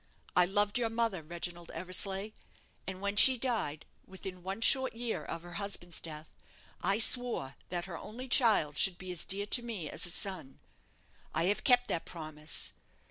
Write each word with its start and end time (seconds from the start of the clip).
I 0.35 0.45
loved 0.45 0.79
your 0.79 0.89
mother, 0.89 1.21
Reginald 1.21 1.69
Eversleigh, 1.75 2.31
and 2.87 3.01
when 3.01 3.15
she 3.17 3.37
died, 3.37 3.85
within 4.07 4.41
one 4.41 4.61
short 4.61 4.95
year 4.95 5.23
of 5.23 5.43
her 5.43 5.53
husband's 5.61 5.99
death, 5.99 6.35
I 6.81 6.97
swore 6.97 7.55
that 7.69 7.85
her 7.85 7.99
only 7.99 8.27
child 8.27 8.79
should 8.79 8.97
be 8.97 9.11
as 9.11 9.25
dear 9.25 9.45
to 9.45 9.61
me 9.61 9.91
as 9.91 10.07
a 10.07 10.09
son. 10.09 10.59
I 11.35 11.43
have 11.43 11.63
kept 11.63 11.87
that 11.89 12.05
promise. 12.05 12.73